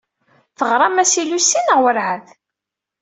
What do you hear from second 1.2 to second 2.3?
i Lucy neɣ werɛad?